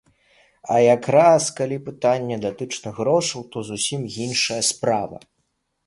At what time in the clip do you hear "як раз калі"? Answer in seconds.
0.93-1.77